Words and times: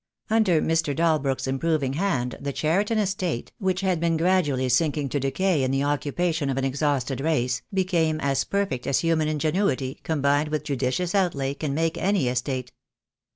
Under 0.31 0.63
Mr. 0.63 0.95
Dalbrook's 0.95 1.45
improving 1.45 1.93
hand 1.93 2.35
the 2.41 2.51
Cheriton 2.51 2.97
estate, 2.97 3.51
which 3.59 3.81
had 3.81 3.99
been 3.99 4.17
gradually 4.17 4.67
sinking 4.67 5.09
to 5.09 5.19
decay 5.19 5.61
in 5.61 5.69
the 5.69 5.83
oc 5.83 6.01
cupation 6.01 6.49
of 6.49 6.57
an 6.57 6.65
exhausted 6.65 7.21
race, 7.21 7.61
became 7.71 8.19
as 8.19 8.43
perfect 8.43 8.87
as 8.87 9.01
human 9.01 9.27
ingenuity, 9.27 9.99
combined 10.01 10.49
with 10.49 10.63
judicious 10.63 11.13
outlay, 11.13 11.53
can 11.53 11.75
make 11.75 11.99
any 11.99 12.27
estate. 12.27 12.71